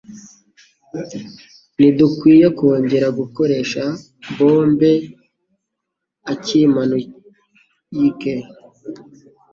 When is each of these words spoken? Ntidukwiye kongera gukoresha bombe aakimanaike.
Ntidukwiye 1.77 2.45
kongera 2.57 3.07
gukoresha 3.19 3.83
bombe 4.37 4.91
aakimanaike. 6.31 8.33